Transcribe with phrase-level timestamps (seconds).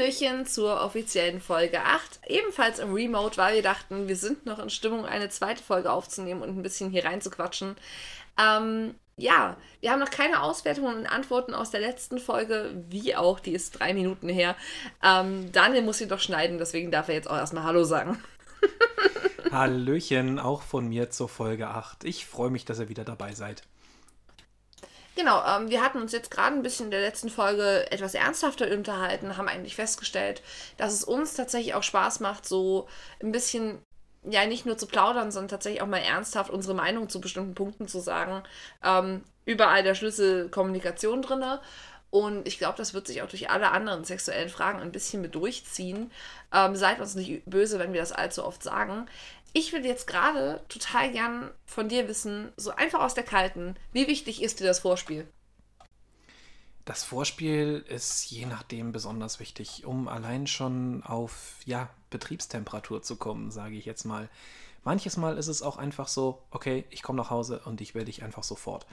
[0.00, 2.20] Hallöchen zur offiziellen Folge 8.
[2.26, 6.40] Ebenfalls im Remote, weil wir dachten, wir sind noch in Stimmung, eine zweite Folge aufzunehmen
[6.40, 7.76] und ein bisschen hier reinzuquatschen.
[8.40, 13.40] Ähm, ja, wir haben noch keine Auswertungen und Antworten aus der letzten Folge, wie auch,
[13.40, 14.56] die ist drei Minuten her.
[15.02, 18.18] Ähm, Daniel muss sie doch schneiden, deswegen darf er jetzt auch erstmal Hallo sagen.
[19.52, 22.04] Hallöchen, auch von mir zur Folge 8.
[22.04, 23.64] Ich freue mich, dass ihr wieder dabei seid.
[25.20, 28.70] Genau, ähm, wir hatten uns jetzt gerade ein bisschen in der letzten Folge etwas ernsthafter
[28.72, 30.40] unterhalten, haben eigentlich festgestellt,
[30.78, 32.88] dass es uns tatsächlich auch Spaß macht, so
[33.22, 33.82] ein bisschen,
[34.22, 37.86] ja, nicht nur zu plaudern, sondern tatsächlich auch mal ernsthaft unsere Meinung zu bestimmten Punkten
[37.86, 38.42] zu sagen.
[38.82, 41.44] Ähm, überall der Schlüssel Kommunikation drin.
[42.08, 45.34] Und ich glaube, das wird sich auch durch alle anderen sexuellen Fragen ein bisschen mit
[45.34, 46.10] durchziehen.
[46.52, 49.06] Ähm, seid uns nicht böse, wenn wir das allzu oft sagen
[49.52, 54.06] ich würde jetzt gerade total gern von dir wissen, so einfach aus der Kalten, wie
[54.06, 55.26] wichtig ist dir das Vorspiel?
[56.84, 63.50] Das Vorspiel ist je nachdem besonders wichtig, um allein schon auf ja, Betriebstemperatur zu kommen,
[63.50, 64.28] sage ich jetzt mal.
[64.82, 68.06] Manches Mal ist es auch einfach so, okay, ich komme nach Hause und ich will
[68.06, 68.86] dich einfach sofort.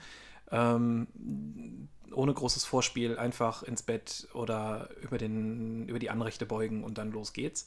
[0.50, 6.98] Ähm, ohne großes Vorspiel einfach ins Bett oder über, den, über die Anrechte beugen und
[6.98, 7.66] dann los geht's.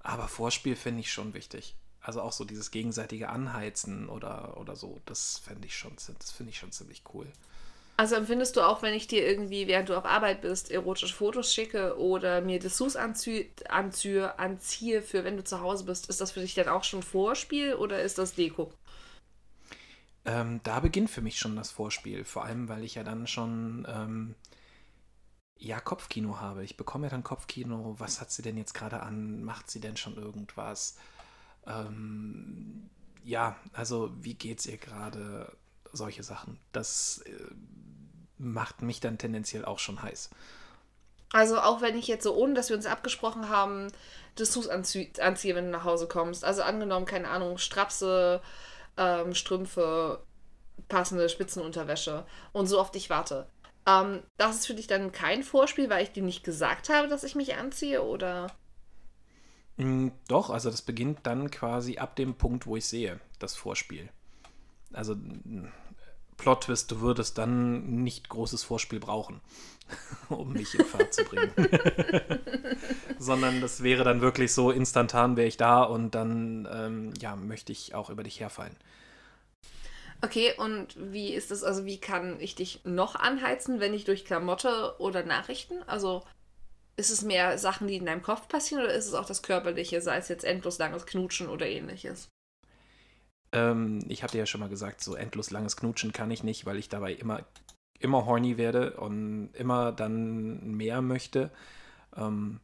[0.00, 1.76] Aber Vorspiel finde ich schon wichtig.
[2.02, 6.50] Also auch so dieses gegenseitige Anheizen oder, oder so, das fände ich schon, das finde
[6.50, 7.26] ich schon ziemlich cool.
[7.96, 11.54] Also empfindest du auch, wenn ich dir irgendwie, während du auf Arbeit bist, erotische Fotos
[11.54, 16.32] schicke oder mir Dessous anziehe, anziehe, anziehe für wenn du zu Hause bist, ist das
[16.32, 18.72] für dich dann auch schon Vorspiel oder ist das Deko?
[20.24, 23.86] Ähm, da beginnt für mich schon das Vorspiel, vor allem weil ich ja dann schon
[23.88, 24.34] ähm,
[25.58, 26.64] ja Kopfkino habe.
[26.64, 27.96] Ich bekomme ja dann Kopfkino.
[27.98, 29.44] Was hat sie denn jetzt gerade an?
[29.44, 30.96] Macht sie denn schon irgendwas?
[31.66, 32.90] Ähm,
[33.24, 35.56] ja, also wie geht's ihr gerade?
[35.92, 36.58] Solche Sachen.
[36.72, 37.54] Das äh,
[38.38, 40.30] macht mich dann tendenziell auch schon heiß.
[41.32, 43.88] Also auch wenn ich jetzt so, ohne dass wir uns abgesprochen haben,
[44.38, 46.44] Dessous anzie anziehe, wenn du nach Hause kommst.
[46.44, 48.40] Also angenommen, keine Ahnung, Strapse,
[48.96, 50.22] ähm, Strümpfe,
[50.88, 53.46] passende Spitzenunterwäsche und so auf dich warte.
[53.86, 57.24] Ähm, das ist für dich dann kein Vorspiel, weil ich dir nicht gesagt habe, dass
[57.24, 58.48] ich mich anziehe, oder?
[59.76, 64.08] Mm, doch, also das beginnt dann quasi ab dem Punkt, wo ich sehe, das Vorspiel.
[64.92, 65.68] Also mm,
[66.36, 69.40] Plot-Twist, du würdest dann nicht großes Vorspiel brauchen,
[70.28, 71.52] um mich in Fahrt zu bringen.
[73.18, 77.72] Sondern das wäre dann wirklich so, instantan wäre ich da und dann ähm, ja, möchte
[77.72, 78.76] ich auch über dich herfallen.
[80.24, 84.24] Okay, und wie ist das, also wie kann ich dich noch anheizen, wenn nicht durch
[84.24, 85.82] Klamotte oder Nachrichten?
[85.88, 86.22] Also
[86.96, 90.00] ist es mehr Sachen, die in deinem Kopf passieren oder ist es auch das Körperliche,
[90.00, 92.28] sei es jetzt endlos langes Knutschen oder ähnliches?
[93.52, 96.78] Ähm, ich hatte ja schon mal gesagt, so endlos langes Knutschen kann ich nicht, weil
[96.78, 97.44] ich dabei immer,
[97.98, 101.50] immer horny werde und immer dann mehr möchte.
[102.16, 102.60] Ähm,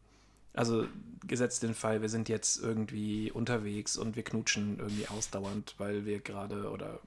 [0.55, 0.87] also
[1.27, 6.21] gesetzt den Fall, wir sind jetzt irgendwie unterwegs und wir knutschen irgendwie ausdauernd, weil wir
[6.21, 7.01] gerade oder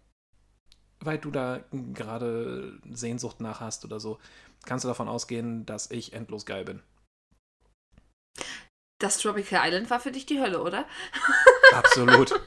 [1.02, 1.62] weil du da
[1.94, 4.20] gerade Sehnsucht nach hast oder so,
[4.66, 6.82] kannst du davon ausgehen, dass ich endlos geil bin.
[9.02, 10.86] Das Tropical Island war für dich die Hölle, oder?
[11.74, 12.40] Absolut.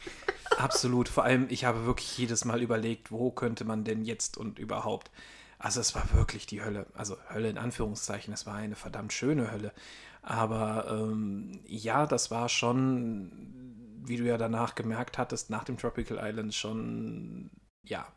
[0.56, 1.08] Absolut.
[1.08, 5.10] Vor allem, ich habe wirklich jedes Mal überlegt, wo könnte man denn jetzt und überhaupt.
[5.58, 6.86] Also es war wirklich die Hölle.
[6.94, 8.32] Also Hölle in Anführungszeichen.
[8.32, 9.74] Es war eine verdammt schöne Hölle.
[10.22, 16.18] Aber ähm, ja, das war schon, wie du ja danach gemerkt hattest, nach dem Tropical
[16.22, 17.50] Island schon,
[17.84, 18.10] ja.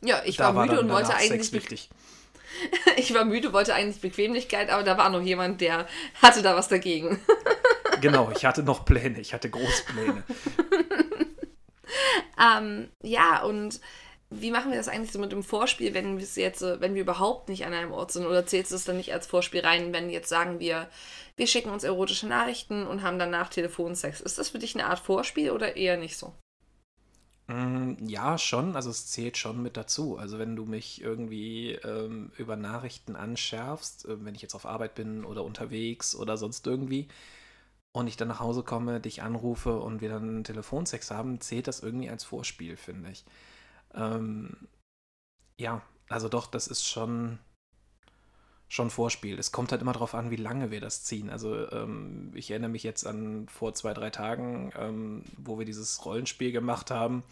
[0.00, 1.48] Ja, ich war müde war und wollte eigentlich.
[1.48, 1.90] Sex wichtig.
[2.98, 5.86] Ich war müde, wollte eigentlich Bequemlichkeit, aber da war noch jemand, der
[6.20, 7.20] hatte da was dagegen.
[8.00, 10.24] Genau, ich hatte noch Pläne, ich hatte Großpläne.
[12.58, 13.80] ähm, ja, und
[14.30, 17.48] wie machen wir das eigentlich so mit dem Vorspiel, wenn wir jetzt, wenn wir überhaupt
[17.48, 18.26] nicht an einem Ort sind?
[18.26, 20.88] Oder zählt es dann nicht als Vorspiel rein, wenn jetzt sagen wir,
[21.36, 24.20] wir schicken uns erotische Nachrichten und haben danach Telefonsex?
[24.20, 26.34] Ist das für dich eine Art Vorspiel oder eher nicht so?
[27.46, 28.74] Mm, ja, schon.
[28.76, 30.16] Also es zählt schon mit dazu.
[30.18, 34.94] Also wenn du mich irgendwie ähm, über Nachrichten anschärfst, äh, wenn ich jetzt auf Arbeit
[34.94, 37.08] bin oder unterwegs oder sonst irgendwie,
[37.92, 41.80] und ich dann nach Hause komme, dich anrufe und wir dann Telefonsex haben, zählt das
[41.80, 43.24] irgendwie als Vorspiel, finde ich.
[43.94, 44.68] Ähm,
[45.58, 47.38] ja, also doch, das ist schon
[48.74, 49.38] schon Vorspiel.
[49.38, 51.30] Es kommt halt immer darauf an, wie lange wir das ziehen.
[51.30, 56.04] Also ähm, ich erinnere mich jetzt an vor zwei, drei Tagen, ähm, wo wir dieses
[56.04, 57.22] Rollenspiel gemacht haben.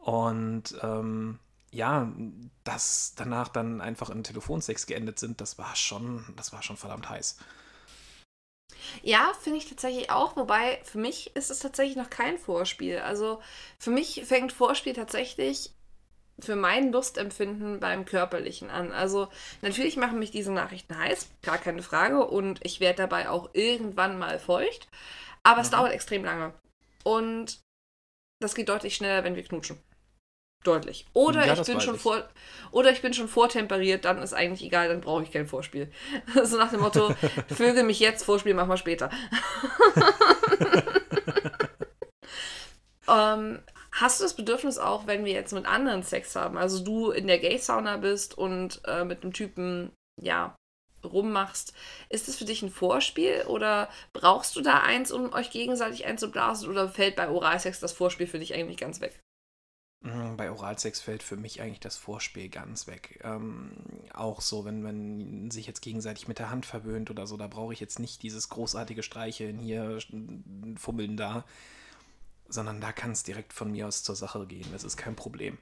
[0.00, 1.38] Und ähm,
[1.72, 2.10] ja,
[2.64, 7.10] dass danach dann einfach in Telefonsex geendet sind, das war schon, das war schon verdammt
[7.10, 7.36] heiß.
[9.02, 13.00] Ja, finde ich tatsächlich auch, wobei für mich ist es tatsächlich noch kein Vorspiel.
[13.00, 13.42] Also
[13.78, 15.74] für mich fängt Vorspiel tatsächlich
[16.38, 18.92] für mein Lustempfinden beim Körperlichen an.
[18.92, 19.28] Also
[19.60, 22.26] natürlich machen mich diese Nachrichten heiß, gar keine Frage.
[22.26, 24.88] Und ich werde dabei auch irgendwann mal feucht.
[25.42, 25.62] Aber mhm.
[25.62, 26.52] es dauert extrem lange.
[27.04, 27.60] Und
[28.40, 29.78] das geht deutlich schneller, wenn wir knutschen.
[30.64, 31.06] Deutlich.
[31.12, 32.00] Oder ja, ich bin schon ich.
[32.00, 32.22] vor
[32.70, 35.90] oder ich bin schon vortemperiert, dann ist eigentlich egal, dann brauche ich kein Vorspiel.
[36.44, 37.12] so nach dem Motto,
[37.48, 39.10] Vögel mich jetzt, Vorspiel machen wir später.
[43.08, 43.58] ähm,
[43.92, 47.26] hast du das Bedürfnis auch, wenn wir jetzt mit anderen Sex haben, also du in
[47.26, 50.56] der Gay-Sauna bist und äh, mit einem Typen, ja,
[51.04, 51.74] rummachst,
[52.08, 56.68] ist das für dich ein Vorspiel oder brauchst du da eins, um euch gegenseitig einzublasen
[56.68, 59.20] oder fällt bei Oralsex das Vorspiel für dich eigentlich ganz weg?
[60.02, 63.20] Mm, bei Oralsex fällt für mich eigentlich das Vorspiel ganz weg.
[63.24, 63.72] Ähm,
[64.12, 67.72] auch so, wenn man sich jetzt gegenseitig mit der Hand verwöhnt oder so, da brauche
[67.72, 69.98] ich jetzt nicht dieses großartige Streicheln hier,
[70.76, 71.44] Fummeln da,
[72.52, 74.66] sondern da kann es direkt von mir aus zur Sache gehen.
[74.72, 75.58] Das ist kein Problem.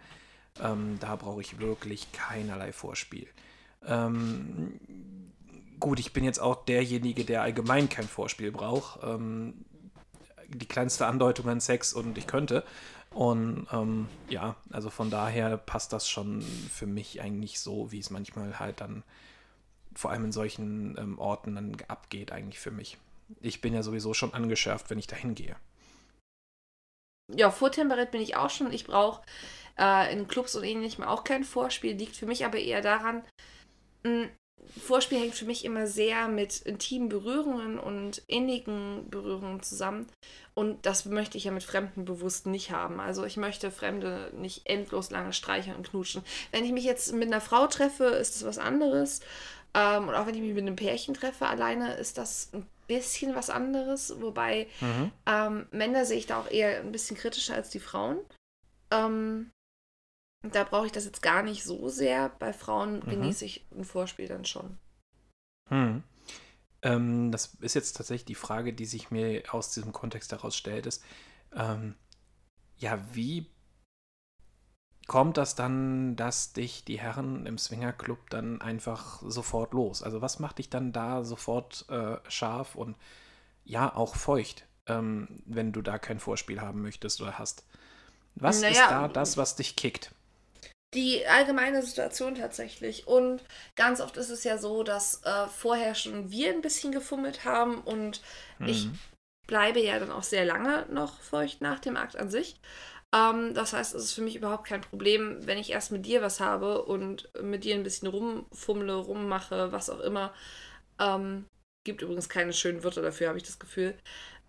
[0.60, 3.28] Ähm, da brauche ich wirklich keinerlei Vorspiel.
[3.86, 4.80] Ähm,
[5.78, 9.00] gut, ich bin jetzt auch derjenige, der allgemein kein Vorspiel braucht.
[9.02, 9.64] Ähm,
[10.48, 12.64] die kleinste Andeutung an Sex und ich könnte.
[13.10, 18.10] Und ähm, ja, also von daher passt das schon für mich eigentlich so, wie es
[18.10, 19.02] manchmal halt dann
[19.94, 22.98] vor allem in solchen ähm, Orten dann abgeht, eigentlich für mich.
[23.40, 25.56] Ich bin ja sowieso schon angeschärft, wenn ich dahin gehe.
[27.36, 28.72] Ja, vortemperiert bin ich auch schon.
[28.72, 29.22] Ich brauche
[29.78, 31.94] äh, in Clubs und ähnlichem auch kein Vorspiel.
[31.96, 33.22] Liegt für mich aber eher daran,
[34.02, 34.30] mh, hm,
[34.78, 40.06] Vorspiel hängt für mich immer sehr mit intimen Berührungen und innigen Berührungen zusammen.
[40.54, 43.00] Und das möchte ich ja mit Fremden bewusst nicht haben.
[43.00, 46.22] Also ich möchte Fremde nicht endlos lange streicheln und knutschen.
[46.52, 49.20] Wenn ich mich jetzt mit einer Frau treffe, ist das was anderes.
[49.74, 53.36] Ähm, und auch wenn ich mich mit einem Pärchen treffe, alleine ist das ein bisschen
[53.36, 54.20] was anderes.
[54.20, 55.12] Wobei mhm.
[55.26, 58.18] ähm, Männer sehe ich da auch eher ein bisschen kritischer als die Frauen.
[58.90, 59.52] Ähm,
[60.42, 62.30] da brauche ich das jetzt gar nicht so sehr.
[62.40, 63.10] Bei Frauen mhm.
[63.10, 64.76] genieße ich ein Vorspiel dann schon.
[65.68, 66.02] Hm.
[66.82, 70.86] Ähm, das ist jetzt tatsächlich die Frage, die sich mir aus diesem Kontext heraus stellt,
[70.86, 71.04] ist,
[71.54, 71.94] ähm,
[72.78, 73.46] ja, wie
[75.10, 80.04] kommt das dann, dass dich die Herren im Swingerclub dann einfach sofort los?
[80.04, 82.94] Also was macht dich dann da sofort äh, scharf und
[83.64, 87.64] ja, auch feucht, ähm, wenn du da kein Vorspiel haben möchtest oder hast?
[88.36, 90.12] Was naja, ist da das, was dich kickt?
[90.94, 93.08] die allgemeine Situation tatsächlich.
[93.08, 93.42] Und
[93.74, 97.80] ganz oft ist es ja so, dass äh, vorher schon wir ein bisschen gefummelt haben
[97.80, 98.20] und
[98.58, 98.66] mhm.
[98.66, 98.88] ich
[99.48, 102.60] bleibe ja dann auch sehr lange noch feucht nach dem Akt an sich.
[103.14, 106.22] Ähm, das heißt, es ist für mich überhaupt kein Problem, wenn ich erst mit dir
[106.22, 110.32] was habe und mit dir ein bisschen rumfummle, rummache, was auch immer.
[110.98, 111.46] Ähm,
[111.84, 113.94] gibt übrigens keine schönen Wörter dafür, habe ich das Gefühl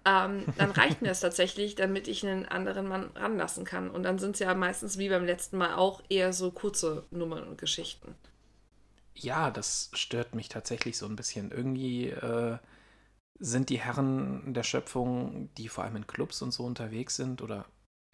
[0.05, 3.89] ähm, dann reicht mir das tatsächlich, damit ich einen anderen Mann ranlassen kann.
[3.89, 7.47] Und dann sind es ja meistens wie beim letzten Mal auch eher so kurze Nummern
[7.47, 8.15] und Geschichten.
[9.13, 11.51] Ja, das stört mich tatsächlich so ein bisschen.
[11.51, 12.57] Irgendwie äh,
[13.39, 17.65] sind die Herren der Schöpfung, die vor allem in Clubs und so unterwegs sind, oder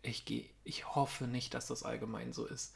[0.02, 2.76] ich gehe, ich hoffe nicht, dass das allgemein so ist.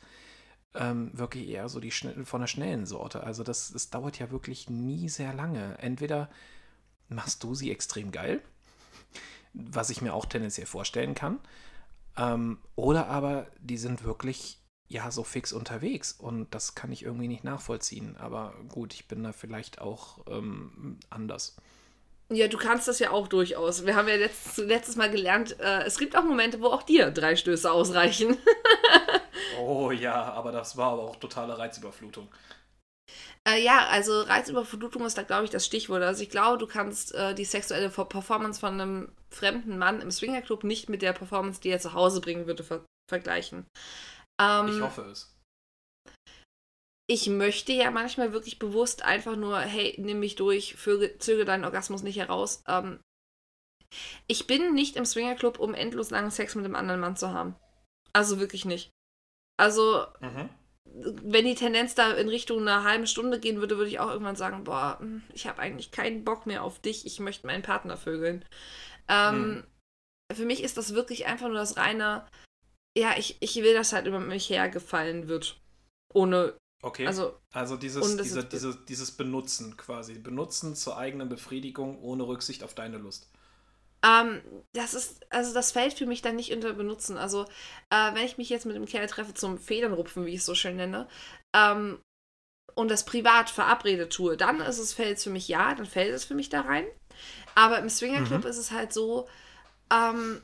[0.74, 3.24] Ähm, wirklich eher so die von der schnellen Sorte.
[3.24, 5.78] Also das, das dauert ja wirklich nie sehr lange.
[5.80, 6.30] Entweder
[7.10, 8.42] machst du sie extrem geil
[9.54, 11.40] was ich mir auch tendenziell vorstellen kann.
[12.18, 17.28] Ähm, oder aber die sind wirklich ja so fix unterwegs und das kann ich irgendwie
[17.28, 18.18] nicht nachvollziehen.
[18.18, 21.56] Aber gut, ich bin da vielleicht auch ähm, anders.
[22.34, 23.86] Ja, du kannst das ja auch durchaus.
[23.86, 27.12] Wir haben ja letztes, letztes Mal gelernt, äh, es gibt auch Momente, wo auch dir
[27.12, 28.38] drei Stöße ausreichen.
[29.60, 32.30] oh ja, aber das war aber auch totale Reizüberflutung.
[33.48, 36.04] Äh, ja, also Reizüberflutung ist da, glaube ich, das Stichwort.
[36.04, 40.64] Also ich glaube, du kannst äh, die sexuelle Performance von einem fremden Mann im Swingerclub
[40.64, 43.66] nicht mit der Performance, die er zu Hause bringen würde, ver vergleichen.
[44.40, 45.36] Ähm, ich hoffe es.
[47.12, 52.04] Ich möchte ja manchmal wirklich bewusst einfach nur, hey, nimm mich durch, zöge deinen Orgasmus
[52.04, 52.64] nicht heraus.
[52.68, 53.02] Ähm,
[54.28, 57.56] ich bin nicht im Swingerclub, um endlos langen Sex mit einem anderen Mann zu haben.
[58.14, 58.92] Also wirklich nicht.
[59.58, 60.50] Also, mhm
[60.94, 64.36] wenn die Tendenz da in Richtung einer halben Stunde gehen würde, würde ich auch irgendwann
[64.36, 67.98] sagen, boah, hm, ich habe eigentlich keinen Bock mehr auf dich, ich möchte meinen Partner
[67.98, 68.46] vögeln.
[69.08, 69.64] Ähm, hm.
[70.36, 72.28] Für mich ist das wirklich einfach nur das reine,
[72.98, 75.60] ja, ich, ich will, dass halt über mich hergefallen wird.
[76.14, 76.58] Ohne.
[76.82, 77.06] Okay.
[77.06, 80.16] Also, also dieses, diese, diese, dieses Benutzen quasi.
[80.16, 83.30] Benutzen zur eigenen Befriedigung ohne Rücksicht auf deine Lust.
[84.04, 84.42] Ähm,
[84.74, 87.18] das ist, also das fällt für mich dann nicht unter Benutzen.
[87.18, 87.44] Also,
[87.92, 90.56] äh, wenn ich mich jetzt mit dem Kerl treffe zum Federnrupfen, wie ich es so
[90.56, 91.08] schön nenne,
[91.56, 92.00] ähm,
[92.74, 96.14] und das privat verabredet tue, dann ist es, fällt es für mich ja, dann fällt
[96.14, 96.86] es für mich da rein.
[97.54, 98.50] Aber im Swingerclub mhm.
[98.50, 99.28] ist es halt so,
[99.92, 100.42] ähm,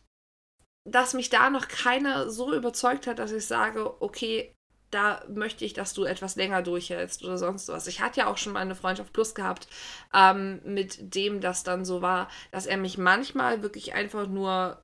[0.87, 4.53] dass mich da noch keiner so überzeugt hat, dass ich sage, okay,
[4.91, 7.87] da möchte ich, dass du etwas länger durchhältst oder sonst was.
[7.87, 9.67] Ich hatte ja auch schon mal eine Freundschaft plus gehabt,
[10.13, 14.81] ähm, mit dem das dann so war, dass er mich manchmal wirklich einfach nur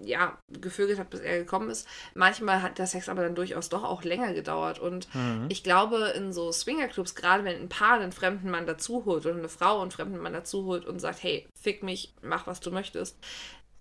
[0.00, 1.86] ja, gevögelt hat, bis er gekommen ist.
[2.14, 4.78] Manchmal hat der Sex aber dann durchaus doch auch länger gedauert.
[4.78, 5.46] Und mhm.
[5.48, 9.36] ich glaube, in so Swingerclubs, gerade wenn ein Paar einen fremden Mann dazu holt oder
[9.36, 12.72] eine Frau einen fremden Mann dazu holt und sagt, hey, fick mich, mach was du
[12.72, 13.18] möchtest,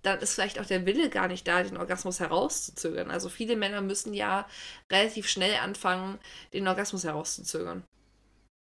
[0.04, 3.10] dann ist vielleicht auch der Wille gar nicht da, den Orgasmus herauszuzögern.
[3.10, 4.48] Also viele Männer müssen ja
[4.92, 6.20] relativ schnell anfangen,
[6.54, 7.84] den Orgasmus herauszuzögern.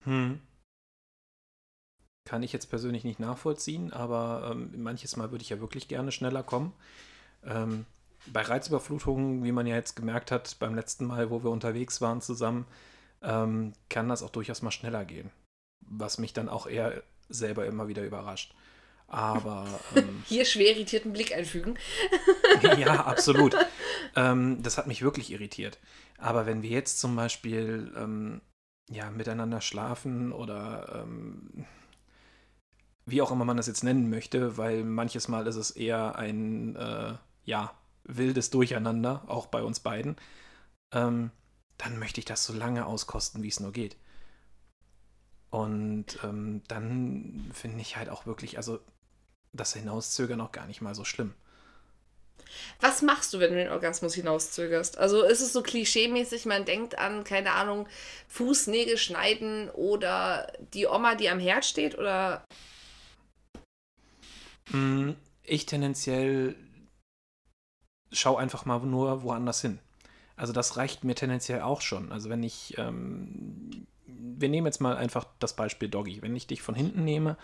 [0.04, 0.40] Hm.
[2.26, 6.12] Kann ich jetzt persönlich nicht nachvollziehen, aber ähm, manches Mal würde ich ja wirklich gerne
[6.12, 6.72] schneller kommen.
[7.42, 7.86] Ähm,
[8.26, 12.20] bei Reizüberflutungen, wie man ja jetzt gemerkt hat, beim letzten Mal, wo wir unterwegs waren
[12.20, 12.66] zusammen,
[13.22, 15.30] ähm, kann das auch durchaus mal schneller gehen.
[15.86, 18.54] Was mich dann auch eher selber immer wieder überrascht.
[19.14, 19.66] Aber.
[19.94, 21.78] Ähm, Hier schwer irritierten Blick einfügen.
[22.78, 23.56] ja, absolut.
[24.16, 25.80] Ähm, das hat mich wirklich irritiert.
[26.18, 28.42] Aber wenn wir jetzt zum Beispiel ähm,
[28.88, 31.66] ja, miteinander schlafen oder ähm,
[33.06, 36.76] wie auch immer man das jetzt nennen möchte, weil manches Mal ist es eher ein
[36.76, 40.14] äh, ja, wildes Durcheinander, auch bei uns beiden,
[40.92, 41.32] ähm,
[41.76, 43.96] dann möchte ich das so lange auskosten, wie es nur geht.
[45.50, 48.78] Und ähm, dann finde ich halt auch wirklich, also
[49.54, 51.34] das Hinauszögern auch gar nicht mal so schlimm.
[52.80, 54.98] Was machst du, wenn du den Orgasmus hinauszögerst?
[54.98, 57.88] Also ist es so klischeemäßig, man denkt an, keine Ahnung,
[58.28, 62.44] Fußnägel schneiden oder die Oma, die am Herd steht oder?
[64.70, 66.54] Mm, ich tendenziell
[68.12, 69.78] schau einfach mal nur woanders hin.
[70.36, 72.12] Also das reicht mir tendenziell auch schon.
[72.12, 76.22] Also wenn ich, ähm, wir nehmen jetzt mal einfach das Beispiel Doggy.
[76.22, 77.36] Wenn ich dich von hinten nehme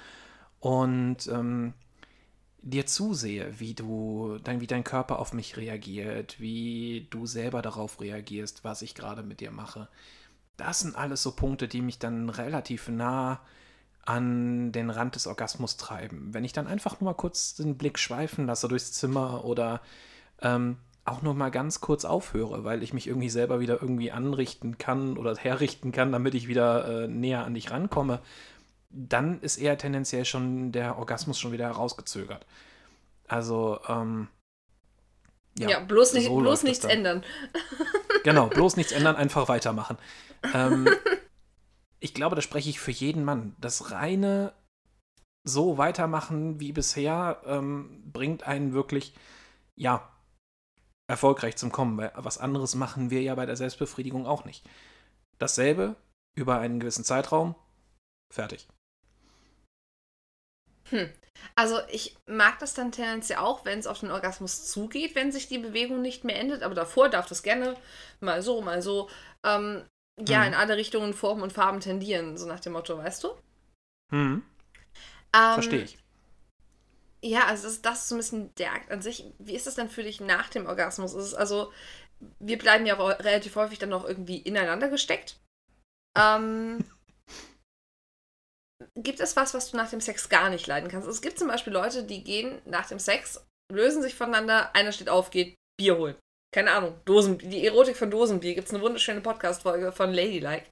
[0.58, 1.74] und ähm,
[2.62, 8.00] dir zusehe, wie du, dein, wie dein Körper auf mich reagiert, wie du selber darauf
[8.00, 9.88] reagierst, was ich gerade mit dir mache.
[10.56, 13.40] Das sind alles so Punkte, die mich dann relativ nah
[14.04, 16.32] an den Rand des Orgasmus treiben.
[16.32, 19.80] Wenn ich dann einfach nur mal kurz den Blick schweifen lasse durchs Zimmer oder
[20.42, 24.78] ähm, auch nur mal ganz kurz aufhöre, weil ich mich irgendwie selber wieder irgendwie anrichten
[24.78, 28.20] kann oder herrichten kann, damit ich wieder äh, näher an dich rankomme,
[28.90, 32.44] dann ist eher tendenziell schon der Orgasmus schon wieder herausgezögert.
[33.28, 34.28] Also, ähm,
[35.58, 37.24] ja, ja, bloß, nicht, so bloß nichts ändern.
[38.22, 39.96] Genau, bloß nichts ändern, einfach weitermachen.
[40.52, 40.86] Ähm,
[42.00, 43.56] ich glaube, da spreche ich für jeden Mann.
[43.58, 44.52] Das reine
[45.42, 49.14] so weitermachen wie bisher ähm, bringt einen wirklich,
[49.74, 50.06] ja,
[51.08, 54.68] erfolgreich zum Kommen, weil was anderes machen wir ja bei der Selbstbefriedigung auch nicht.
[55.38, 55.96] Dasselbe
[56.36, 57.54] über einen gewissen Zeitraum,
[58.30, 58.68] fertig.
[60.90, 61.10] Hm.
[61.54, 65.48] Also ich mag das dann tendenziell auch, wenn es auf den Orgasmus zugeht, wenn sich
[65.48, 67.76] die Bewegung nicht mehr endet, aber davor darf das gerne
[68.20, 69.08] mal so, mal so,
[69.44, 69.84] ähm,
[70.18, 70.48] ja, hm.
[70.48, 73.28] in alle Richtungen, Formen und Farben tendieren, so nach dem Motto, weißt du?
[74.10, 74.42] Hm.
[75.34, 75.98] Ähm, Verstehe ich.
[77.22, 79.24] Ja, also das, das ist so ein bisschen der Akt an sich.
[79.38, 81.12] Wie ist das denn für dich nach dem Orgasmus?
[81.14, 81.72] Ist es also,
[82.38, 85.38] wir bleiben ja relativ häufig dann noch irgendwie ineinander gesteckt.
[86.16, 86.84] Ähm,
[89.02, 91.08] gibt es was, was du nach dem Sex gar nicht leiden kannst?
[91.08, 95.08] Es gibt zum Beispiel Leute, die gehen nach dem Sex, lösen sich voneinander, einer steht
[95.08, 96.16] auf, geht Bier holen.
[96.52, 98.54] Keine Ahnung, Dosen, die Erotik von Dosenbier.
[98.54, 100.66] Gibt es eine wunderschöne Podcast-Folge von Ladylike.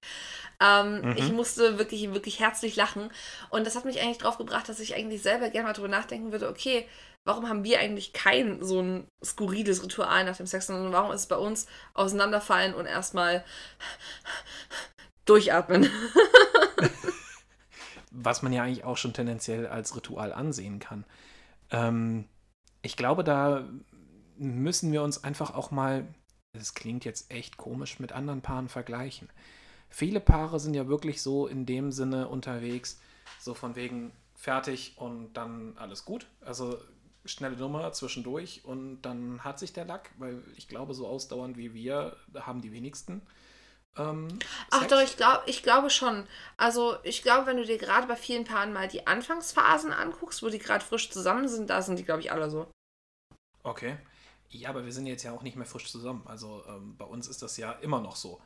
[0.60, 1.14] Ähm, mhm.
[1.16, 3.10] Ich musste wirklich, wirklich herzlich lachen.
[3.50, 6.32] Und das hat mich eigentlich drauf gebracht, dass ich eigentlich selber gerne mal drüber nachdenken
[6.32, 6.88] würde, okay,
[7.24, 11.22] warum haben wir eigentlich kein so ein skurriles Ritual nach dem Sex, sondern warum ist
[11.22, 13.44] es bei uns auseinanderfallen und erstmal
[15.26, 15.88] durchatmen?
[18.20, 21.04] Was man ja eigentlich auch schon tendenziell als Ritual ansehen kann.
[21.70, 22.24] Ähm,
[22.82, 23.64] ich glaube, da
[24.36, 26.06] müssen wir uns einfach auch mal,
[26.52, 29.28] das klingt jetzt echt komisch, mit anderen Paaren vergleichen.
[29.88, 33.00] Viele Paare sind ja wirklich so in dem Sinne unterwegs,
[33.40, 36.26] so von wegen fertig und dann alles gut.
[36.40, 36.78] Also
[37.24, 41.74] schnelle Nummer zwischendurch und dann hat sich der Lack, weil ich glaube, so ausdauernd wie
[41.74, 43.22] wir haben die wenigsten.
[43.96, 44.38] Ähm,
[44.70, 46.26] Ach doch, ich, glaub, ich glaube schon.
[46.56, 50.48] Also ich glaube, wenn du dir gerade bei vielen Paaren mal die Anfangsphasen anguckst, wo
[50.48, 52.70] die gerade frisch zusammen sind, da sind die, glaube ich, alle so.
[53.62, 53.96] Okay.
[54.50, 56.22] Ja, aber wir sind jetzt ja auch nicht mehr frisch zusammen.
[56.26, 58.40] Also ähm, bei uns ist das ja immer noch so.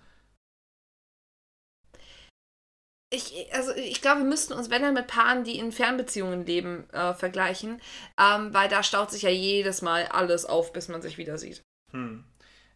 [3.12, 6.88] ich, also ich glaube, wir müssten uns, wenn dann mit Paaren, die in Fernbeziehungen leben,
[6.90, 7.80] äh, vergleichen,
[8.18, 11.62] ähm, weil da staut sich ja jedes Mal alles auf, bis man sich wieder sieht.
[11.92, 12.24] Hm.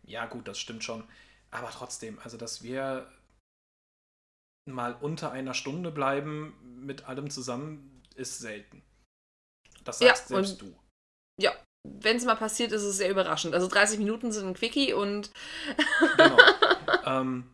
[0.05, 1.05] Ja, gut, das stimmt schon.
[1.51, 3.11] Aber trotzdem, also dass wir
[4.69, 8.83] mal unter einer Stunde bleiben mit allem zusammen, ist selten.
[9.85, 10.77] Das sagst ja, selbst du.
[11.41, 11.53] Ja,
[11.85, 13.55] wenn es mal passiert, ist es sehr überraschend.
[13.55, 15.31] Also 30 Minuten sind ein Quickie und.
[16.17, 16.37] genau.
[17.05, 17.45] Ähm,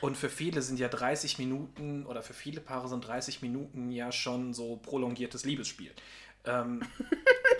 [0.00, 4.12] und für viele sind ja 30 Minuten oder für viele Paare sind 30 Minuten ja
[4.12, 5.92] schon so prolongiertes Liebesspiel.
[6.44, 6.82] Ähm,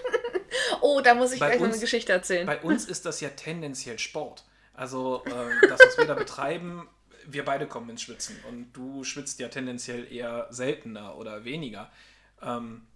[0.80, 2.46] oh, da muss ich gleich uns, noch eine Geschichte erzählen.
[2.46, 4.44] Bei uns ist das ja tendenziell Sport.
[4.80, 6.88] Also äh, das, was wir da betreiben,
[7.26, 8.42] wir beide kommen ins Schwitzen.
[8.48, 11.92] Und du schwitzt ja tendenziell eher seltener oder weniger.
[12.40, 12.86] Ähm,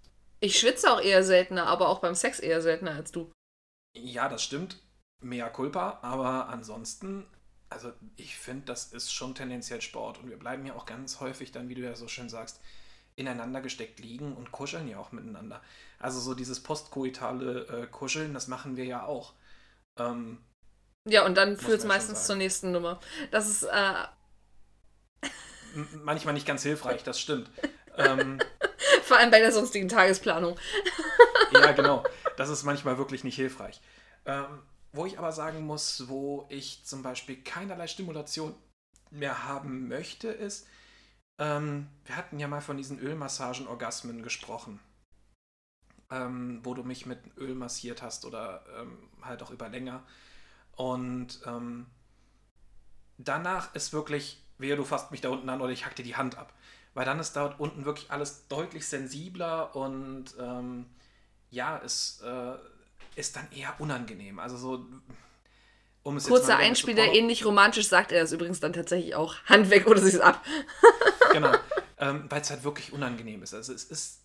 [0.41, 3.31] ich schwitze auch eher seltener, aber auch beim Sex eher seltener als du.
[3.95, 4.79] Ja, das stimmt.
[5.21, 5.99] Mea culpa.
[6.01, 7.27] Aber ansonsten,
[7.69, 10.21] also ich finde, das ist schon tendenziell Sport.
[10.21, 12.63] Und wir bleiben ja auch ganz häufig dann, wie du ja so schön sagst,
[13.15, 15.61] ineinander gesteckt liegen und kuscheln ja auch miteinander.
[15.99, 19.35] Also so dieses postkoitale äh, Kuscheln, das machen wir ja auch.
[19.99, 20.39] Ähm,
[21.07, 23.01] ja, und dann führt es meistens zur nächsten Nummer.
[23.31, 23.95] Das ist äh...
[26.03, 27.51] manchmal nicht ganz hilfreich, das stimmt.
[27.97, 28.39] ähm,
[29.03, 30.59] Vor allem bei der sonstigen Tagesplanung.
[31.53, 32.05] ja, genau.
[32.37, 33.81] Das ist manchmal wirklich nicht hilfreich.
[34.25, 38.55] Ähm, wo ich aber sagen muss, wo ich zum Beispiel keinerlei Stimulation
[39.11, 40.67] mehr haben möchte, ist,
[41.39, 44.81] ähm, wir hatten ja mal von diesen Ölmassagen-Orgasmen gesprochen.
[46.11, 50.05] Ähm, wo du mich mit Öl massiert hast oder ähm, halt auch über länger.
[50.77, 51.87] Und ähm,
[53.19, 56.17] danach ist wirklich, wehe, du fasst mich da unten an oder ich hack dir die
[56.17, 56.53] Hand ab.
[56.95, 60.87] Weil dann ist dort unten wirklich alles deutlich sensibler und ähm,
[61.51, 62.55] ja, es äh,
[63.17, 64.39] ist dann eher unangenehm.
[64.39, 64.87] Also so.
[66.03, 69.37] Um Kurzer Einspieler, ähnlich romantisch sagt er das übrigens dann tatsächlich auch.
[69.47, 70.45] Hand weg oder sie ist ab.
[71.33, 71.55] genau.
[71.97, 73.55] Ähm, Weil es halt wirklich unangenehm ist.
[73.55, 74.24] Also es ist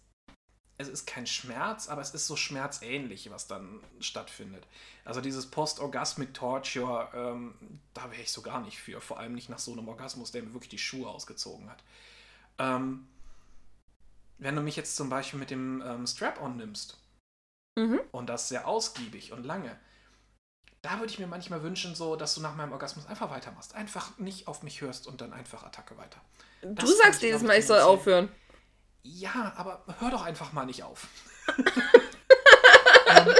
[0.80, 4.66] es ist kein Schmerz, aber es ist so schmerzähnlich, was dann stattfindet.
[5.04, 7.54] Also dieses Post-Orgasmic Torture, ähm,
[7.94, 9.02] da wäre ich so gar nicht für.
[9.02, 11.84] Vor allem nicht nach so einem Orgasmus, der mir wirklich die Schuhe ausgezogen hat.
[12.60, 13.08] Ähm,
[14.38, 16.98] wenn du mich jetzt zum Beispiel mit dem ähm, Strap-on nimmst
[17.78, 18.00] mhm.
[18.14, 19.78] und das sehr ausgiebig und lange,
[20.82, 23.76] da würde ich mir manchmal wünschen, so, dass du nach meinem Orgasmus einfach weitermachst.
[23.76, 26.22] Einfach nicht auf mich hörst und dann einfach Attacke weiter.
[26.62, 28.30] Das du sagst jedes Mal, ich soll aufhören.
[29.04, 31.08] Ja, aber hör doch einfach mal nicht auf.
[33.08, 33.36] ähm,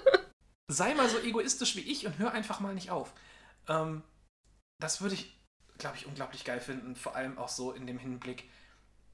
[0.68, 3.12] sei mal so egoistisch wie ich und hör einfach mal nicht auf.
[3.68, 4.02] Ähm,
[4.80, 5.38] das würde ich,
[5.78, 6.96] glaube ich, unglaublich geil finden.
[6.96, 8.50] Vor allem auch so in dem Hinblick,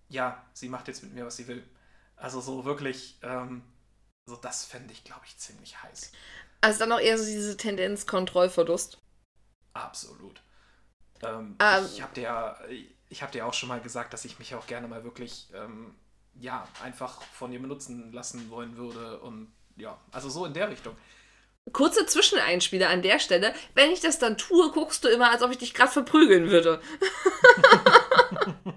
[0.08, 1.68] ja, sie macht jetzt mit mir, was sie will.
[2.16, 3.62] Also so wirklich, ähm,
[4.26, 6.12] so das fände ich, glaube ich, ziemlich heiß.
[6.61, 8.98] Also dann auch eher so diese Tendenz Kontrollverlust.
[9.74, 10.42] Absolut.
[11.22, 12.58] Ähm, ähm, ich habe dir ja
[13.09, 15.94] ich habe dir auch schon mal gesagt, dass ich mich auch gerne mal wirklich, ähm,
[16.35, 19.21] ja, einfach von dir benutzen lassen wollen würde.
[19.21, 20.97] Und ja, also so in der Richtung.
[21.73, 23.53] Kurze Zwischeneinspieler an der Stelle.
[23.75, 26.81] Wenn ich das dann tue, guckst du immer, als ob ich dich gerade verprügeln würde.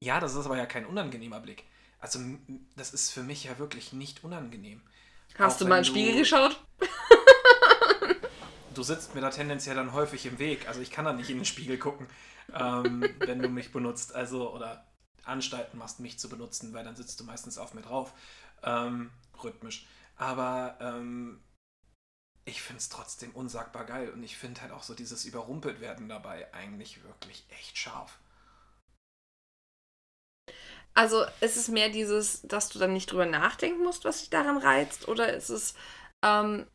[0.00, 1.64] ja, das ist aber ja kein unangenehmer Blick.
[2.00, 2.20] Also,
[2.76, 4.82] das ist für mich ja wirklich nicht unangenehm.
[5.38, 6.62] Hast auch du mal in den Spiegel geschaut?
[8.74, 10.68] Du sitzt mir da tendenziell dann häufig im Weg.
[10.68, 12.06] Also ich kann da nicht in den Spiegel gucken,
[12.52, 14.14] ähm, wenn du mich benutzt.
[14.14, 14.86] Also, oder
[15.24, 18.12] Anstalten machst, mich zu benutzen, weil dann sitzt du meistens auf mir drauf.
[18.62, 19.10] Ähm,
[19.42, 19.86] rhythmisch.
[20.16, 21.42] Aber ähm,
[22.44, 24.10] ich finde es trotzdem unsagbar geil.
[24.10, 28.18] Und ich finde halt auch so dieses Überrumpelt werden dabei eigentlich wirklich echt scharf.
[30.94, 34.58] Also ist es mehr dieses, dass du dann nicht drüber nachdenken musst, was dich daran
[34.58, 35.08] reizt?
[35.08, 35.74] Oder ist es,
[36.24, 36.66] ähm,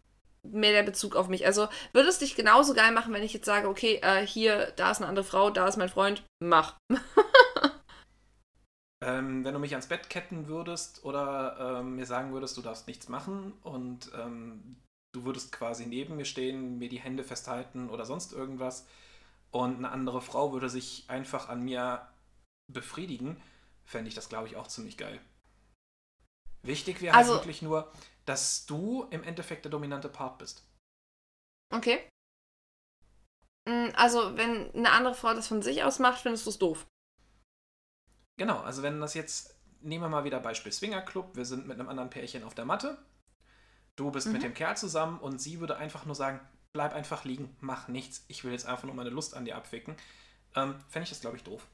[0.44, 1.46] mehr der Bezug auf mich.
[1.46, 4.92] Also würde es dich genauso geil machen, wenn ich jetzt sage, okay, äh, hier, da
[4.92, 6.78] ist eine andere Frau, da ist mein Freund, mach.
[9.04, 12.88] ähm, wenn du mich ans Bett ketten würdest oder ähm, mir sagen würdest, du darfst
[12.88, 14.78] nichts machen und ähm,
[15.14, 18.86] du würdest quasi neben mir stehen, mir die Hände festhalten oder sonst irgendwas
[19.52, 22.08] und eine andere Frau würde sich einfach an mir
[22.72, 23.42] befriedigen,
[23.86, 25.20] fände ich das, glaube ich, auch ziemlich geil.
[26.62, 27.92] Wichtig wäre halt also, halt wirklich nur,
[28.30, 30.64] dass du im Endeffekt der dominante Part bist.
[31.74, 32.08] Okay.
[33.68, 36.86] Mm, also, wenn eine andere Frau das von sich aus macht, findest du es doof.
[38.38, 41.80] Genau, also wenn das jetzt, nehmen wir mal wieder Beispiel Swinger Club, wir sind mit
[41.80, 43.00] einem anderen Pärchen auf der Matte,
[43.96, 44.34] du bist mhm.
[44.34, 46.40] mit dem Kerl zusammen und sie würde einfach nur sagen,
[46.72, 49.98] bleib einfach liegen, mach nichts, ich will jetzt einfach nur meine Lust an dir abwicken,
[50.56, 51.68] ähm, fände ich das, glaube ich, doof.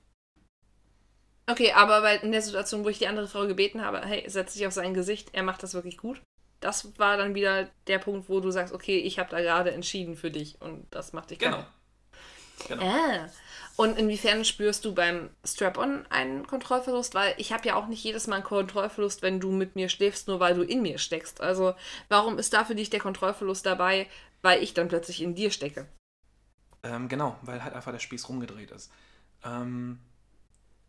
[1.47, 4.65] Okay, aber in der Situation, wo ich die andere Frau gebeten habe, hey, setz dich
[4.65, 6.21] auf sein Gesicht, er macht das wirklich gut,
[6.65, 10.15] das war dann wieder der Punkt, wo du sagst, okay, ich habe da gerade entschieden
[10.15, 11.63] für dich und das macht dich genau.
[12.67, 12.83] Genau.
[12.83, 13.29] Ah.
[13.75, 17.13] Und inwiefern spürst du beim Strap-on einen Kontrollverlust?
[17.13, 20.27] Weil ich habe ja auch nicht jedes Mal einen Kontrollverlust, wenn du mit mir schläfst,
[20.27, 21.41] nur weil du in mir steckst.
[21.41, 21.75] Also
[22.07, 24.07] warum ist da für dich der Kontrollverlust dabei,
[24.41, 25.87] weil ich dann plötzlich in dir stecke?
[26.83, 28.91] Ähm, genau, weil halt einfach der Spieß rumgedreht ist.
[29.43, 29.99] Ähm,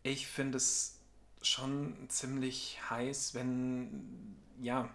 [0.03, 0.99] ich finde es
[1.41, 4.89] schon ziemlich heiß, wenn, ja,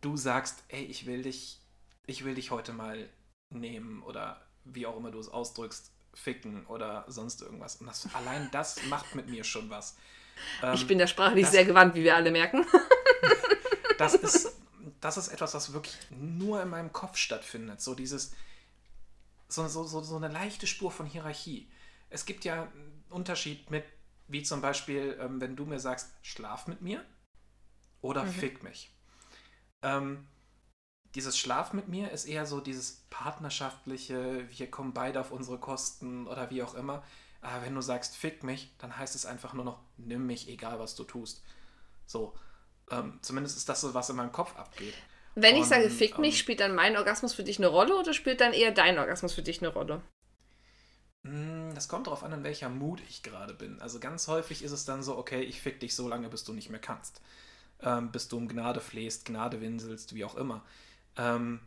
[0.00, 1.60] du sagst, ey, ich will dich
[2.06, 3.08] ich will dich heute mal
[3.50, 7.76] nehmen oder wie auch immer du es ausdrückst, ficken oder sonst irgendwas.
[7.76, 9.96] Und das, allein das macht mit mir schon was.
[10.62, 12.64] Ähm, ich bin der sprachlich das, sehr gewandt, wie wir alle merken.
[13.98, 14.56] das, ist,
[15.00, 17.80] das ist etwas, was wirklich nur in meinem Kopf stattfindet.
[17.80, 18.34] So dieses,
[19.48, 21.70] so, so, so, so eine leichte Spur von Hierarchie.
[22.08, 23.84] Es gibt ja einen Unterschied mit,
[24.28, 27.04] wie zum Beispiel, ähm, wenn du mir sagst, schlaf mit mir
[28.00, 28.30] oder mhm.
[28.30, 28.95] fick mich.
[29.86, 30.26] Ähm,
[31.14, 36.26] dieses Schlaf mit mir ist eher so dieses partnerschaftliche, wir kommen beide auf unsere Kosten
[36.26, 37.02] oder wie auch immer.
[37.40, 40.78] Aber wenn du sagst, fick mich, dann heißt es einfach nur noch, nimm mich, egal
[40.78, 41.42] was du tust.
[42.06, 42.34] So.
[42.90, 44.94] Ähm, zumindest ist das so, was in meinem Kopf abgeht.
[45.34, 47.96] Wenn Und, ich sage, fick mich, ähm, spielt dann mein Orgasmus für dich eine Rolle
[47.96, 50.02] oder spielt dann eher dein Orgasmus für dich eine Rolle?
[51.24, 53.80] Hm, das kommt darauf an, in welcher Mut ich gerade bin.
[53.80, 56.52] Also ganz häufig ist es dann so, okay, ich fick dich so lange, bis du
[56.52, 57.20] nicht mehr kannst.
[57.82, 60.64] Ähm, bis du um Gnade flehst, Gnade winselst, wie auch immer.
[61.16, 61.60] Ähm,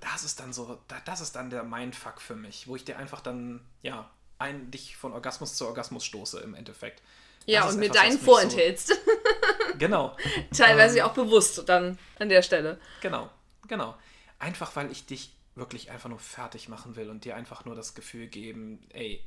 [0.00, 3.20] das ist dann so, das ist dann der Mindfuck für mich, wo ich dir einfach
[3.20, 7.02] dann, ja, ein, dich von Orgasmus zu Orgasmus stoße im Endeffekt.
[7.46, 8.88] Ja, das und mir deinen vorenthältst.
[8.88, 8.94] So,
[9.78, 10.16] genau.
[10.56, 12.80] Teilweise ähm, auch bewusst dann an der Stelle.
[13.00, 13.30] Genau,
[13.66, 13.96] genau.
[14.38, 17.94] Einfach weil ich dich wirklich einfach nur fertig machen will und dir einfach nur das
[17.94, 19.24] Gefühl geben, ey,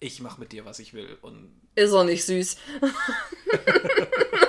[0.00, 1.18] ich mach mit dir, was ich will.
[1.22, 2.56] Und ist auch nicht süß.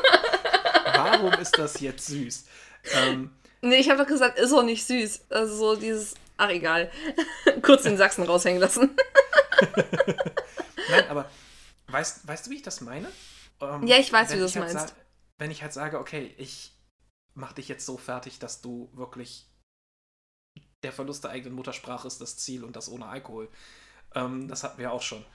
[1.12, 2.46] Warum ist das jetzt süß?
[2.94, 5.26] Ähm, Nee, ich habe doch gesagt, ist auch nicht süß.
[5.30, 6.90] Also so dieses, ach egal.
[7.62, 8.96] Kurz den Sachsen raushängen lassen.
[10.90, 11.30] Nein, aber
[11.88, 13.12] weißt, weißt du, wie ich das meine?
[13.62, 14.96] Ähm, ja, ich weiß, wie du das halt meinst.
[15.38, 16.72] wenn ich halt sage, okay, ich
[17.34, 19.48] mach dich jetzt so fertig, dass du wirklich
[20.84, 23.50] der Verlust der eigenen Muttersprache ist das Ziel und das ohne Alkohol.
[24.16, 25.26] Ähm, das hatten wir auch schon.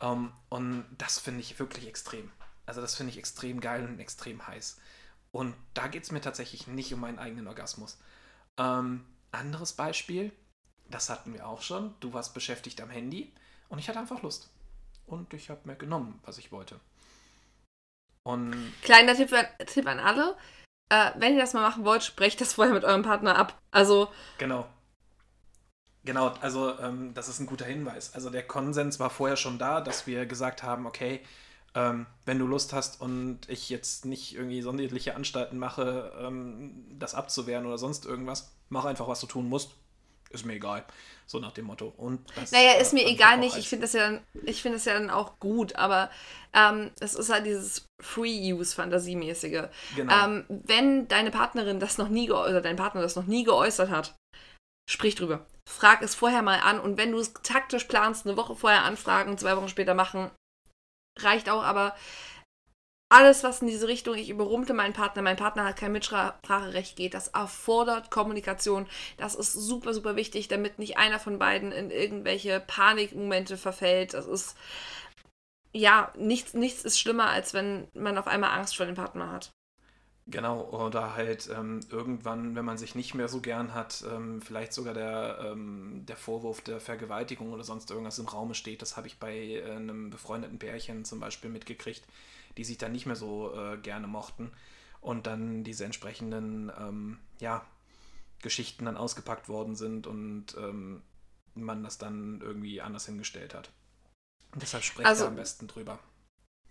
[0.00, 2.30] Ähm, und das finde ich wirklich extrem.
[2.66, 4.78] Also das finde ich extrem geil und extrem heiß.
[5.34, 7.98] Und da geht es mir tatsächlich nicht um meinen eigenen Orgasmus.
[8.56, 10.30] Ähm, anderes Beispiel,
[10.88, 11.92] das hatten wir auch schon.
[11.98, 13.32] Du warst beschäftigt am Handy
[13.68, 14.48] und ich hatte einfach Lust.
[15.06, 16.78] Und ich habe mir genommen, was ich wollte.
[18.22, 19.34] Und Kleiner Tipp,
[19.66, 20.36] Tipp an alle.
[20.88, 23.60] Äh, wenn ihr das mal machen wollt, sprecht das vorher mit eurem Partner ab.
[23.72, 24.12] Also.
[24.38, 24.68] Genau.
[26.04, 28.14] Genau, also ähm, das ist ein guter Hinweis.
[28.14, 31.24] Also der Konsens war vorher schon da, dass wir gesagt haben, okay,
[31.74, 37.14] ähm, wenn du Lust hast und ich jetzt nicht irgendwie sonderliche Anstalten mache, ähm, das
[37.14, 39.72] abzuwehren oder sonst irgendwas, mach einfach, was du tun musst.
[40.30, 40.84] Ist mir egal.
[41.26, 41.92] So nach dem Motto.
[41.96, 43.56] Und das, naja, ist mir egal nicht.
[43.56, 44.20] Ich finde das, ja dann,
[44.52, 46.10] find das ja dann auch gut, aber
[46.52, 49.68] ähm, es ist halt dieses Free-Use-Fantasiemäßige.
[49.94, 50.24] Genau.
[50.24, 54.16] Ähm, wenn deine Partnerin das noch nie oder dein Partner das noch nie geäußert hat,
[54.90, 55.46] sprich drüber.
[55.68, 59.38] Frag es vorher mal an und wenn du es taktisch planst, eine Woche vorher anfragen,
[59.38, 60.30] zwei Wochen später machen,
[61.18, 61.94] reicht auch, aber
[63.10, 67.14] alles, was in diese Richtung, ich überrumpte meinen Partner, mein Partner hat kein Mitspracherecht geht,
[67.14, 68.88] das erfordert Kommunikation.
[69.18, 74.14] Das ist super, super wichtig, damit nicht einer von beiden in irgendwelche Panikmomente verfällt.
[74.14, 74.56] Das ist,
[75.72, 79.52] ja, nichts, nichts ist schlimmer, als wenn man auf einmal Angst vor dem Partner hat.
[80.26, 84.72] Genau, oder halt ähm, irgendwann, wenn man sich nicht mehr so gern hat, ähm, vielleicht
[84.72, 88.80] sogar der, ähm, der Vorwurf der Vergewaltigung oder sonst irgendwas im Raume steht.
[88.80, 92.02] Das habe ich bei äh, einem befreundeten Pärchen zum Beispiel mitgekriegt,
[92.56, 94.50] die sich dann nicht mehr so äh, gerne mochten
[95.02, 97.66] und dann diese entsprechenden ähm, ja,
[98.40, 101.02] Geschichten dann ausgepackt worden sind und ähm,
[101.54, 103.70] man das dann irgendwie anders hingestellt hat.
[104.52, 105.98] Und deshalb spreche also, am besten drüber.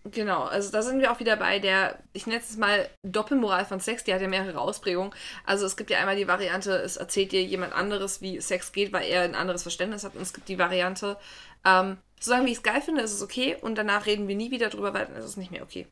[0.06, 3.80] Genau, also da sind wir auch wieder bei der, ich nenne es mal Doppelmoral von
[3.80, 5.14] Sex, die hat ja mehrere Ausprägungen.
[5.46, 8.92] Also es gibt ja einmal die Variante, es erzählt dir jemand anderes, wie Sex geht,
[8.92, 10.16] weil er ein anderes Verständnis hat.
[10.16, 11.18] Und es gibt die Variante,
[11.64, 14.52] ähm, solange wie ich es geil finde, ist es okay und danach reden wir nie
[14.52, 15.88] wieder drüber, weil dann ist es nicht mehr okay.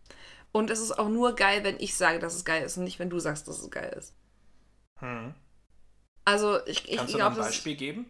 [0.51, 2.99] Und es ist auch nur geil, wenn ich sage, dass es geil ist und nicht,
[2.99, 4.13] wenn du sagst, dass es geil ist.
[4.99, 5.33] Hm.
[6.25, 8.09] Also ich, ich Kannst ich, du glaub, ein Beispiel geben?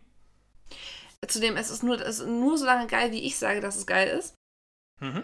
[1.27, 3.85] Zudem, es ist nur, es ist nur so lange geil, wie ich sage, dass es
[3.85, 4.33] geil ist.
[4.99, 5.23] Mhm.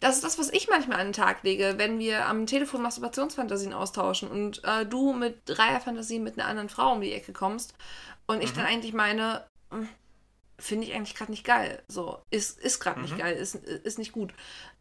[0.00, 3.72] Das ist das, was ich manchmal an den Tag lege, wenn wir am Telefon Masturbationsfantasien
[3.72, 7.74] austauschen und äh, du mit Dreierfantasien mit einer anderen Frau um die Ecke kommst
[8.26, 8.56] und ich mhm.
[8.56, 9.88] dann eigentlich meine, hm,
[10.58, 11.82] finde ich eigentlich gerade nicht geil.
[11.88, 13.06] So, ist, ist gerade mhm.
[13.06, 14.32] nicht geil, ist, ist nicht gut.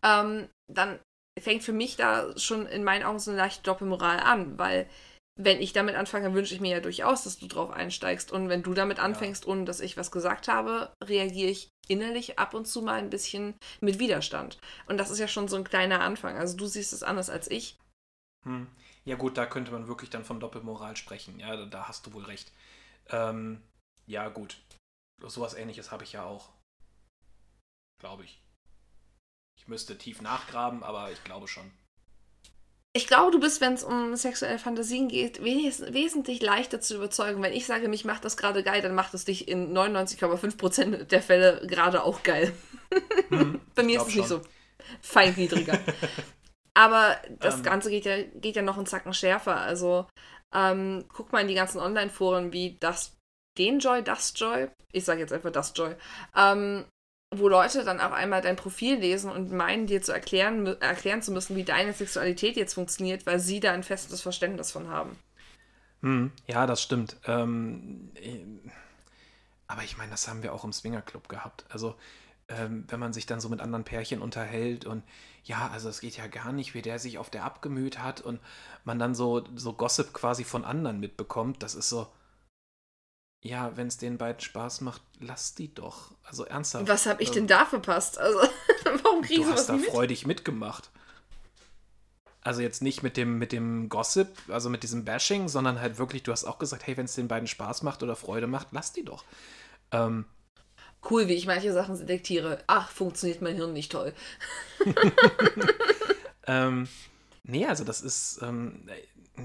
[0.03, 0.99] Ähm, dann
[1.39, 4.87] fängt für mich da schon in meinen Augen so eine leichte Doppelmoral an, weil
[5.35, 8.31] wenn ich damit anfange, wünsche ich mir ja durchaus, dass du drauf einsteigst.
[8.31, 9.51] Und wenn du damit anfängst, ja.
[9.51, 13.55] ohne dass ich was gesagt habe, reagiere ich innerlich ab und zu mal ein bisschen
[13.81, 14.59] mit Widerstand.
[14.85, 16.37] Und das ist ja schon so ein kleiner Anfang.
[16.37, 17.77] Also du siehst es anders als ich.
[18.43, 18.67] Hm.
[19.05, 21.39] Ja gut, da könnte man wirklich dann von Doppelmoral sprechen.
[21.39, 22.51] Ja, da, da hast du wohl recht.
[23.09, 23.61] Ähm,
[24.05, 24.61] ja gut,
[25.21, 26.49] sowas ähnliches habe ich ja auch.
[27.99, 28.41] Glaube ich.
[29.57, 31.71] Ich müsste tief nachgraben, aber ich glaube schon.
[32.95, 37.41] Ich glaube, du bist, wenn es um sexuelle Fantasien geht, wes wesentlich leichter zu überzeugen.
[37.41, 41.21] Wenn ich sage, mich macht das gerade geil, dann macht es dich in 99,5% der
[41.23, 42.53] Fälle gerade auch geil.
[43.29, 44.41] Hm, Bei mir ist es nicht so
[45.01, 45.79] feingliedriger.
[46.75, 47.63] Aber das ähm.
[47.63, 49.57] Ganze geht ja, geht ja noch einen Zacken schärfer.
[49.57, 50.07] Also
[50.53, 53.15] ähm, guck mal in die ganzen Online-Foren wie das,
[53.57, 54.69] den Joy, das Joy.
[54.91, 55.95] Ich sage jetzt einfach das Joy.
[56.35, 56.85] Ähm,
[57.39, 61.31] wo Leute dann auf einmal dein Profil lesen und meinen, dir zu erklären, erklären zu
[61.31, 65.17] müssen, wie deine Sexualität jetzt funktioniert, weil sie da ein festes Verständnis von haben.
[66.01, 67.17] Hm, ja, das stimmt.
[67.25, 68.39] Ähm, äh,
[69.67, 71.65] aber ich meine, das haben wir auch im Swingerclub gehabt.
[71.69, 71.95] Also,
[72.49, 75.03] ähm, wenn man sich dann so mit anderen Pärchen unterhält und
[75.45, 78.39] ja, also es geht ja gar nicht, wie der sich auf der abgemüht hat und
[78.83, 82.07] man dann so, so Gossip quasi von anderen mitbekommt, das ist so,
[83.43, 86.11] ja, wenn es den beiden Spaß macht, lass die doch.
[86.23, 86.87] Also ernsthaft.
[86.87, 88.17] Was habe ich ähm, denn da verpasst?
[88.17, 88.39] Also,
[89.03, 89.85] warum kriege ich Du hast da mit?
[89.85, 90.89] freudig mitgemacht.
[92.41, 96.23] Also jetzt nicht mit dem, mit dem Gossip, also mit diesem Bashing, sondern halt wirklich,
[96.23, 98.93] du hast auch gesagt, hey, wenn es den beiden Spaß macht oder Freude macht, lass
[98.93, 99.25] die doch.
[99.91, 100.25] Ähm,
[101.09, 102.63] cool, wie ich manche Sachen selektiere.
[102.67, 104.13] Ach, funktioniert mein Hirn nicht toll.
[106.47, 106.87] ähm,
[107.43, 108.89] nee, also das ist, ähm,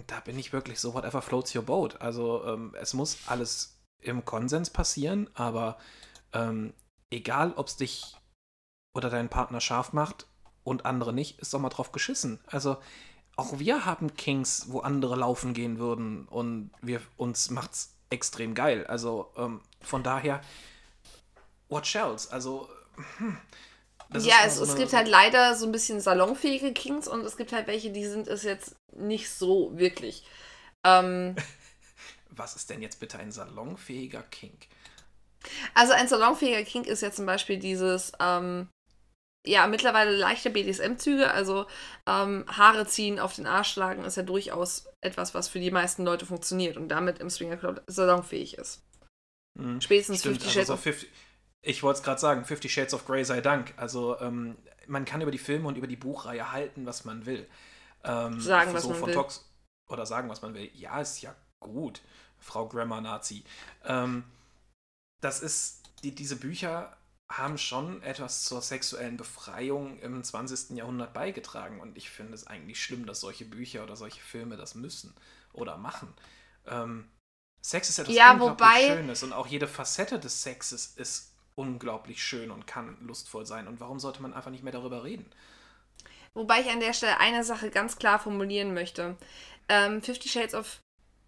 [0.06, 2.00] da bin ich wirklich so, whatever floats your boat.
[2.00, 5.78] Also ähm, es muss alles im Konsens passieren, aber
[6.32, 6.72] ähm,
[7.10, 8.16] egal, ob es dich
[8.94, 10.26] oder deinen Partner scharf macht
[10.64, 12.40] und andere nicht, ist doch mal drauf geschissen.
[12.46, 12.78] Also
[13.36, 18.86] auch wir haben Kings, wo andere laufen gehen würden und wir uns macht's extrem geil.
[18.86, 20.40] Also ähm, von daher,
[21.68, 22.32] what else?
[22.32, 22.68] Also
[23.18, 23.38] hm,
[24.14, 27.52] ja, es, so es gibt halt leider so ein bisschen salonfähige Kings und es gibt
[27.52, 30.24] halt welche, die sind es jetzt nicht so wirklich.
[30.84, 31.36] Ähm,
[32.38, 34.66] was ist denn jetzt bitte ein salonfähiger Kink?
[35.74, 38.68] Also ein salonfähiger Kink ist ja zum Beispiel dieses, ähm,
[39.46, 41.66] ja, mittlerweile leichte BDSM-Züge, also
[42.06, 46.04] ähm, Haare ziehen, auf den Arsch schlagen, ist ja durchaus etwas, was für die meisten
[46.04, 48.82] Leute funktioniert und damit im Swinger Club salonfähig ist.
[49.54, 49.80] Mhm.
[49.80, 51.08] Spätestens Stimmt, 50 Shades also so 50,
[51.62, 53.74] Ich wollte es gerade sagen, 50 Shades of Grey sei Dank.
[53.76, 57.46] Also ähm, man kann über die Filme und über die Buchreihe halten, was man will.
[58.04, 59.14] Ähm, sagen, was so man will.
[59.14, 59.44] Tox
[59.88, 60.70] oder sagen, was man will.
[60.74, 62.00] Ja, ist ja gut.
[62.40, 63.44] Frau Grammar Nazi.
[63.84, 64.24] Ähm,
[65.20, 66.96] das ist, die, diese Bücher
[67.30, 70.76] haben schon etwas zur sexuellen Befreiung im 20.
[70.76, 71.80] Jahrhundert beigetragen.
[71.80, 75.14] Und ich finde es eigentlich schlimm, dass solche Bücher oder solche Filme das müssen
[75.52, 76.12] oder machen.
[76.66, 77.08] Ähm,
[77.60, 78.96] Sex ist etwas ja, unglaublich wobei...
[78.96, 83.68] Schönes und auch jede Facette des Sexes ist unglaublich schön und kann lustvoll sein.
[83.68, 85.30] Und warum sollte man einfach nicht mehr darüber reden?
[86.32, 89.16] Wobei ich an der Stelle eine Sache ganz klar formulieren möchte.
[89.68, 90.80] Ähm, Fifty Shades of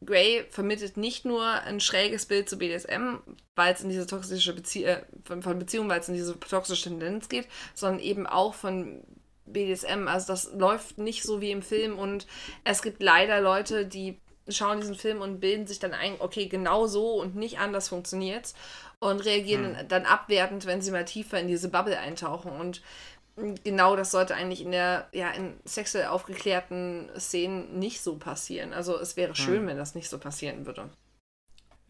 [0.04, 3.18] Grey vermittelt nicht nur ein schräges Bild zu BDSM,
[3.54, 6.88] weil es in diese toxische Bezie äh, von, von Beziehung, weil es in diese toxische
[6.88, 9.02] Tendenz geht, sondern eben auch von
[9.46, 10.08] BDSM.
[10.08, 12.26] Also das läuft nicht so wie im Film und
[12.64, 16.86] es gibt leider Leute, die schauen diesen Film und bilden sich dann ein, okay, genau
[16.86, 18.54] so und nicht anders funktioniert's
[18.98, 19.88] und reagieren hm.
[19.88, 22.52] dann abwertend, wenn sie mal tiefer in diese Bubble eintauchen.
[22.52, 22.82] Und
[23.64, 28.72] genau das sollte eigentlich in der, ja, in sexuell aufgeklärten Szenen nicht so passieren.
[28.72, 29.66] Also es wäre schön, hm.
[29.68, 30.90] wenn das nicht so passieren würde.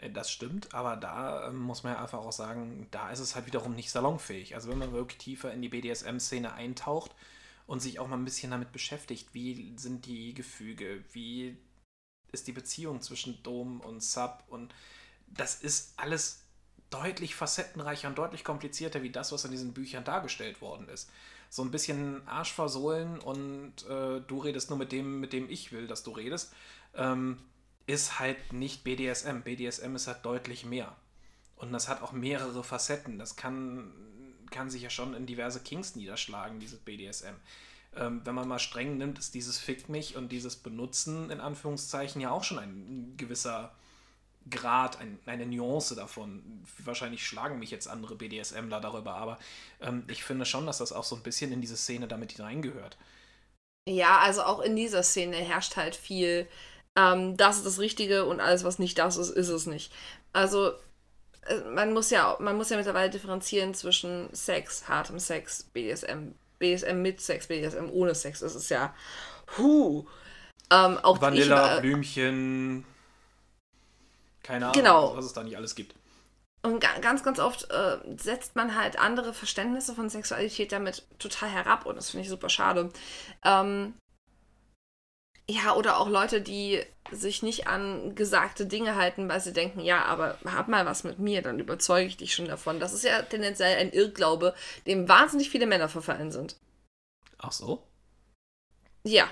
[0.00, 3.34] Äh, das stimmt, aber da ähm, muss man ja einfach auch sagen, da ist es
[3.34, 4.54] halt wiederum nicht salonfähig.
[4.54, 7.14] Also wenn man wirklich tiefer in die BDSM-Szene eintaucht
[7.66, 11.56] und sich auch mal ein bisschen damit beschäftigt, wie sind die Gefüge, wie
[12.32, 14.74] ist die Beziehung zwischen Dom und Sub und
[15.26, 16.44] das ist alles
[16.90, 21.08] deutlich facettenreicher und deutlich komplizierter wie das, was in diesen Büchern dargestellt worden ist
[21.50, 25.72] so ein bisschen Arsch versohlen und äh, du redest nur mit dem, mit dem ich
[25.72, 26.54] will, dass du redest,
[26.94, 27.38] ähm,
[27.86, 29.40] ist halt nicht BDSM.
[29.42, 30.96] BDSM ist halt deutlich mehr.
[31.56, 33.18] Und das hat auch mehrere Facetten.
[33.18, 33.92] Das kann,
[34.50, 37.34] kann sich ja schon in diverse Kings niederschlagen, dieses BDSM.
[37.96, 42.20] Ähm, wenn man mal streng nimmt, ist dieses Fick mich und dieses Benutzen in Anführungszeichen
[42.20, 43.74] ja auch schon ein gewisser
[44.48, 46.42] Grad, ein, eine Nuance davon.
[46.78, 49.38] Wahrscheinlich schlagen mich jetzt andere BDSMler darüber, aber
[49.80, 52.96] ähm, ich finde schon, dass das auch so ein bisschen in diese Szene damit hineingehört.
[53.88, 56.48] Ja, also auch in dieser Szene herrscht halt viel,
[56.96, 59.92] ähm, das ist das Richtige und alles, was nicht das ist, ist es nicht.
[60.32, 60.72] Also
[61.46, 67.02] äh, man muss ja, man muss ja mittlerweile differenzieren zwischen Sex, hartem Sex, BDSM, BDSM
[67.02, 68.40] mit Sex, BDSM ohne Sex.
[68.40, 68.94] Das ist ja,
[69.58, 70.06] huh.
[70.72, 72.84] Ähm, auch Vanilla, ich, Blümchen,
[74.42, 75.16] keine Ahnung, genau.
[75.16, 75.94] was es da nicht alles gibt.
[76.62, 81.86] Und ganz, ganz oft äh, setzt man halt andere Verständnisse von Sexualität damit total herab
[81.86, 82.90] und das finde ich super schade.
[83.44, 83.94] Ähm,
[85.50, 90.04] ja, oder auch Leute, die sich nicht an gesagte Dinge halten, weil sie denken, ja,
[90.04, 92.78] aber hab mal was mit mir, dann überzeuge ich dich schon davon.
[92.78, 94.54] Das ist ja tendenziell ein Irrglaube,
[94.86, 96.56] dem wahnsinnig viele Männer verfallen sind.
[97.38, 97.82] Ach so?
[99.02, 99.28] Ja.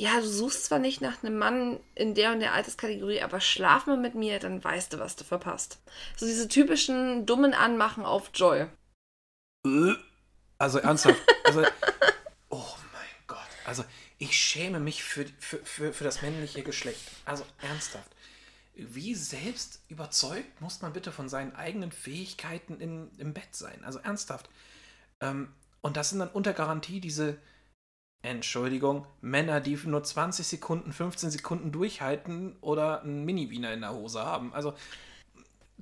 [0.00, 3.84] Ja, du suchst zwar nicht nach einem Mann in der und der Alterskategorie, aber schlaf
[3.86, 5.78] mal mit mir, dann weißt du, was du verpasst.
[6.16, 8.66] So diese typischen dummen Anmachen auf Joy.
[10.56, 11.20] Also ernsthaft.
[11.44, 11.60] Also,
[12.48, 13.38] oh mein Gott.
[13.66, 13.84] Also
[14.16, 17.02] ich schäme mich für, für, für, für das männliche Geschlecht.
[17.26, 18.10] Also ernsthaft.
[18.72, 23.84] Wie selbst überzeugt muss man bitte von seinen eigenen Fähigkeiten in, im Bett sein?
[23.84, 24.48] Also ernsthaft.
[25.20, 27.36] Ähm, und das sind dann unter Garantie diese,
[28.22, 34.20] Entschuldigung, Männer, die nur 20 Sekunden, 15 Sekunden durchhalten oder einen Mini-Wiener in der Hose
[34.20, 34.52] haben.
[34.52, 34.74] Also,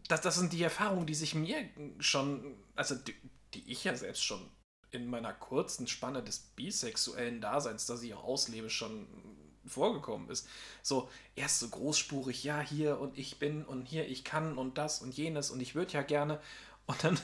[0.06, 1.56] das, das sind die Erfahrungen, die sich mir
[1.98, 3.14] schon, also die,
[3.54, 4.40] die ich ja selbst schon
[4.90, 9.06] in meiner kurzen Spanne des bisexuellen Daseins, das ich auch auslebe, schon
[9.66, 10.48] vorgekommen ist.
[10.82, 15.02] So, erst so großspurig, ja, hier und ich bin und hier ich kann und das
[15.02, 16.40] und jenes und ich würde ja gerne.
[16.86, 17.20] Und dann,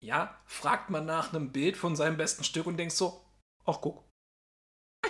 [0.00, 3.24] ja, fragt man nach einem Bild von seinem besten Stück und denkt so,
[3.64, 4.04] ach guck,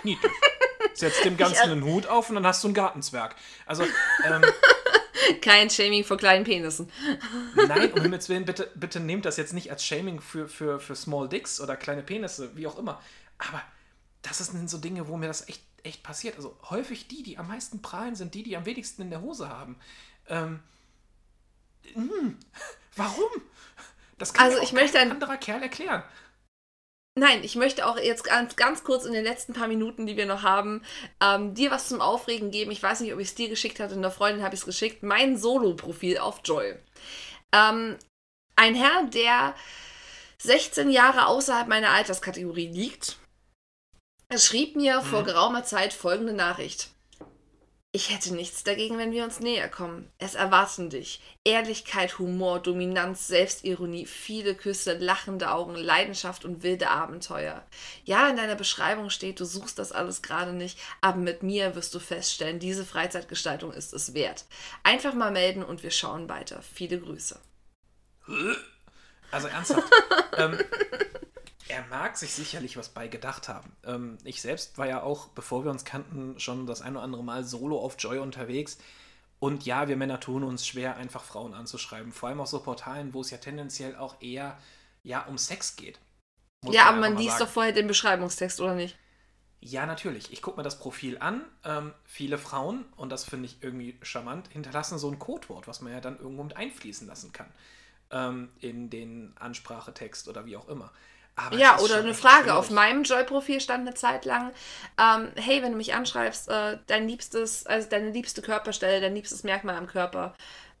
[0.03, 0.31] niedlich.
[0.93, 3.35] Setzt dem Ganzen einen Hut auf und dann hast du einen Gartenzwerg.
[3.65, 3.83] Also,
[4.25, 4.43] ähm,
[5.41, 6.91] Kein Shaming vor kleinen Penissen.
[7.55, 10.95] Nein, um Himmels Willen, bitte, bitte nehmt das jetzt nicht als Shaming für, für, für
[10.95, 13.01] Small Dicks oder kleine Penisse, wie auch immer.
[13.37, 13.61] Aber
[14.21, 16.35] das sind so Dinge, wo mir das echt, echt passiert.
[16.35, 19.49] Also häufig die, die am meisten prahlen, sind die, die am wenigsten in der Hose
[19.49, 19.77] haben.
[20.27, 20.59] Ähm,
[21.95, 22.37] mh, hm,
[22.95, 23.29] warum?
[24.17, 26.03] Das kann also ich möchte ein anderer Kerl erklären.
[27.15, 30.25] Nein, ich möchte auch jetzt ganz, ganz kurz in den letzten paar Minuten, die wir
[30.25, 30.81] noch haben,
[31.21, 32.71] ähm, dir was zum Aufregen geben.
[32.71, 35.03] Ich weiß nicht, ob ich es dir geschickt hatte, einer Freundin habe ich es geschickt.
[35.03, 36.75] Mein Solo-Profil auf Joy.
[37.51, 37.97] Ähm,
[38.55, 39.53] ein Herr, der
[40.39, 43.17] 16 Jahre außerhalb meiner Alterskategorie liegt,
[44.35, 45.05] schrieb mir mhm.
[45.05, 46.89] vor geraumer Zeit folgende Nachricht.
[47.95, 50.11] Ich hätte nichts dagegen, wenn wir uns näher kommen.
[50.17, 57.63] Es erwarten dich Ehrlichkeit, Humor, Dominanz, Selbstironie, viele Küsse, lachende Augen, Leidenschaft und wilde Abenteuer.
[58.03, 61.93] Ja, in deiner Beschreibung steht, du suchst das alles gerade nicht, aber mit mir wirst
[61.93, 64.45] du feststellen, diese Freizeitgestaltung ist es wert.
[64.81, 66.63] Einfach mal melden und wir schauen weiter.
[66.63, 67.39] Viele Grüße.
[69.29, 69.87] Also ernsthaft.
[70.37, 70.57] ähm,
[71.67, 73.71] er mag sich sicherlich was bei gedacht haben.
[73.85, 77.23] Ähm, ich selbst war ja auch, bevor wir uns kannten, schon das ein oder andere
[77.23, 78.77] Mal solo auf Joy unterwegs.
[79.39, 82.11] Und ja, wir Männer tun uns schwer, einfach Frauen anzuschreiben.
[82.11, 84.57] Vor allem auf so Portalen, wo es ja tendenziell auch eher
[85.03, 85.99] ja, um Sex geht.
[86.63, 87.45] Ja, aber man liest sagen.
[87.45, 88.97] doch vorher den Beschreibungstext, oder nicht?
[89.59, 90.31] Ja, natürlich.
[90.31, 91.45] Ich gucke mir das Profil an.
[91.63, 95.93] Ähm, viele Frauen, und das finde ich irgendwie charmant, hinterlassen so ein Codewort, was man
[95.93, 97.51] ja dann irgendwo mit einfließen lassen kann.
[98.11, 100.91] Ähm, in den Ansprachetext oder wie auch immer.
[101.35, 102.43] Aber ja, oder eine Frage.
[102.43, 102.57] Schwierig.
[102.59, 104.51] Auf meinem Joy-Profil stand eine Zeit lang,
[104.99, 109.43] ähm, hey, wenn du mich anschreibst, äh, dein liebstes, also deine liebste Körperstelle, dein liebstes
[109.43, 110.35] Merkmal am Körper.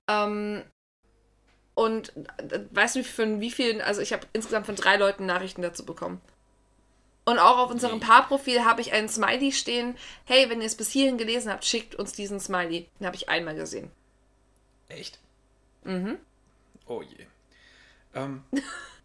[0.07, 0.63] Ähm,
[1.73, 5.63] und äh, weißt du, von wie vielen, also ich habe insgesamt von drei Leuten Nachrichten
[5.63, 6.21] dazu bekommen.
[7.25, 7.99] Und auch auf unserem.
[8.01, 9.95] Paarprofil habe ich einen Smiley stehen.
[10.25, 12.89] Hey, wenn ihr es bis hierhin gelesen habt, schickt uns diesen Smiley.
[12.99, 13.89] Den habe ich einmal gesehen.
[14.89, 15.19] Echt?
[15.83, 16.17] Mhm.
[16.85, 17.25] Oh je.
[18.13, 18.43] Ähm,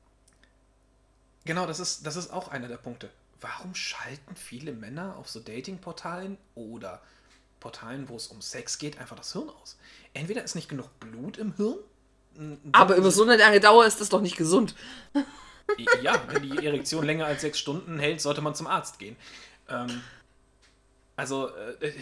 [1.48, 3.08] Genau, das ist, das ist auch einer der Punkte.
[3.40, 7.00] Warum schalten viele Männer auf so Dating-Portalen oder
[7.58, 9.78] Portalen, wo es um Sex geht, einfach das Hirn aus?
[10.12, 11.78] Entweder ist nicht genug Blut im Hirn.
[12.72, 14.74] Aber über so eine lange Dauer ist das doch nicht gesund.
[16.02, 19.16] Ja, wenn die Erektion länger als sechs Stunden hält, sollte man zum Arzt gehen.
[19.70, 20.02] Ähm,
[21.16, 21.48] also,
[21.80, 21.92] äh,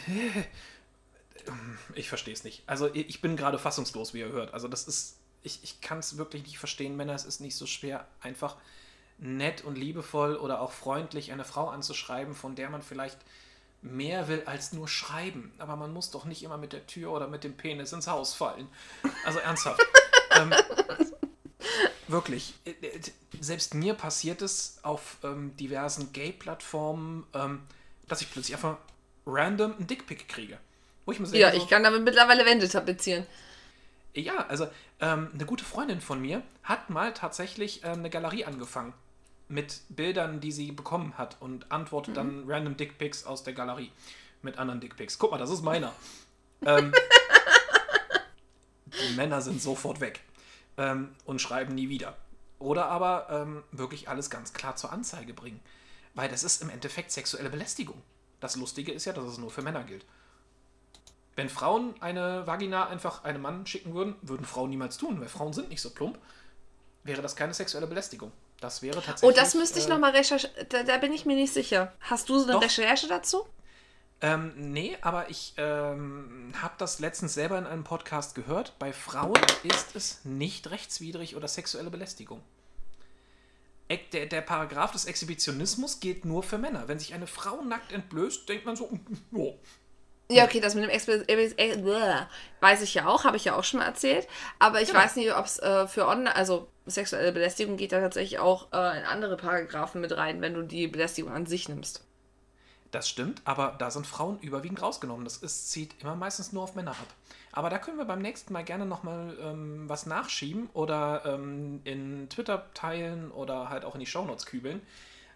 [1.95, 2.65] ich verstehe es nicht.
[2.67, 4.53] Also, ich bin gerade fassungslos, wie ihr hört.
[4.55, 7.15] Also, das ist, ich, ich kann es wirklich nicht verstehen, Männer.
[7.15, 8.57] Es ist nicht so schwer, einfach
[9.19, 13.19] nett und liebevoll oder auch freundlich eine Frau anzuschreiben, von der man vielleicht
[13.83, 15.53] mehr will als nur schreiben.
[15.59, 18.35] Aber man muss doch nicht immer mit der Tür oder mit dem Penis ins Haus
[18.35, 18.69] fallen.
[19.25, 19.81] Also ernsthaft.
[20.37, 20.53] ähm,
[22.09, 22.55] wirklich.
[22.65, 23.01] Äh, äh,
[23.41, 27.63] selbst mir passiert es auf ähm, diversen Gay-Plattformen, ähm,
[28.09, 28.79] dass ich plötzlich einfach
[29.27, 30.59] random einen Dickpick kriege.
[31.05, 33.27] Wo ich mir ja, so, ich kann damit mittlerweile Wände tapezieren.
[34.15, 34.67] Ja, also
[35.01, 38.95] ähm, eine gute Freundin von mir hat mal tatsächlich ähm, eine Galerie angefangen
[39.49, 42.17] mit Bildern, die sie bekommen hat und antwortet mhm.
[42.17, 43.93] dann random Dickpics aus der Galerie
[44.43, 45.19] mit anderen Dickpics.
[45.19, 45.93] Guck mal, das ist meiner.
[46.67, 46.93] ähm,
[48.87, 50.21] die Männer sind sofort weg
[50.77, 52.17] ähm, und schreiben nie wieder.
[52.59, 55.61] Oder aber ähm, wirklich alles ganz klar zur Anzeige bringen.
[56.15, 58.01] Weil das ist im Endeffekt sexuelle Belästigung.
[58.41, 60.05] Das Lustige ist ja, dass es nur für Männer gilt.
[61.35, 65.53] Wenn Frauen eine Vagina einfach einem Mann schicken würden, würden Frauen niemals tun, weil Frauen
[65.53, 66.19] sind nicht so plump,
[67.05, 68.33] wäre das keine sexuelle Belästigung.
[68.61, 69.37] Das wäre tatsächlich.
[69.37, 70.67] Oh, das müsste ich äh, nochmal recherchieren.
[70.71, 71.93] Da, da, bin ich mir nicht sicher.
[72.01, 72.63] Hast du so eine doch.
[72.63, 73.47] Recherche dazu?
[74.23, 78.79] Ähm, nee, aber ich ähm, habe das letztens selber in einem Podcast gehört.
[78.79, 82.43] Bei Frauen ist es nicht rechtswidrig oder sexuelle Belästigung.
[83.91, 86.89] der, der Paragraph des Exhibitionismus gilt nur für Männer.
[86.89, 88.89] Wenn sich eine Frau nackt entblößt, denkt man so,
[89.35, 89.55] oh.
[90.29, 92.27] Ja, okay, das mit dem Exp äh,
[92.61, 94.27] weiß ich ja auch, habe ich ja auch schon mal erzählt.
[94.59, 95.01] Aber ich genau.
[95.01, 98.99] weiß nicht, ob es äh, für online, also sexuelle Belästigung geht da tatsächlich auch äh,
[98.99, 102.05] in andere Paragraphen mit rein, wenn du die Belästigung an sich nimmst.
[102.93, 105.25] Das stimmt, aber da sind Frauen überwiegend rausgenommen.
[105.25, 107.09] Das ist, zieht immer meistens nur auf Männer ab.
[107.53, 112.29] Aber da können wir beim nächsten Mal gerne nochmal ähm, was nachschieben oder ähm, in
[112.29, 114.81] Twitter teilen oder halt auch in die Shownotes kübeln.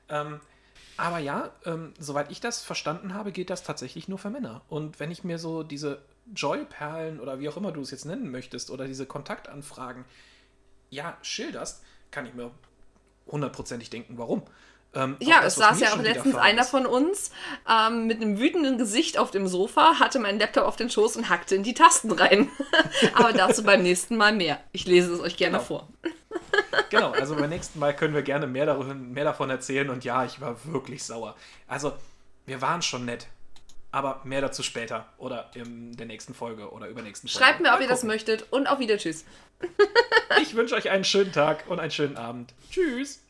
[0.08, 0.40] Ähm,
[0.96, 4.60] aber ja, ähm, soweit ich das verstanden habe, geht das tatsächlich nur für Männer.
[4.68, 6.02] Und wenn ich mir so diese
[6.34, 10.04] Joy-Perlen oder wie auch immer du es jetzt nennen möchtest oder diese Kontaktanfragen,
[10.90, 12.50] ja, schilderst, kann ich mir
[13.26, 14.42] hundertprozentig denken, warum.
[14.92, 17.30] Ähm, ja, das, es saß ja auch letztens einer von uns
[17.68, 21.28] ähm, mit einem wütenden Gesicht auf dem Sofa, hatte meinen Laptop auf den Schoß und
[21.28, 22.50] hackte in die Tasten rein.
[23.14, 24.60] Aber dazu beim nächsten Mal mehr.
[24.72, 25.64] Ich lese es euch gerne genau.
[25.64, 25.88] vor.
[26.90, 30.24] genau, also beim nächsten Mal können wir gerne mehr, darüber, mehr davon erzählen und ja,
[30.24, 31.36] ich war wirklich sauer.
[31.68, 31.92] Also,
[32.46, 33.28] wir waren schon nett.
[33.92, 37.44] Aber mehr dazu später oder in der nächsten Folge oder übernächsten Folge.
[37.44, 38.98] Schreibt mir, ob ihr das möchtet und auf Wieder.
[38.98, 39.24] Tschüss.
[40.42, 42.54] ich wünsche euch einen schönen Tag und einen schönen Abend.
[42.70, 43.20] Tschüss.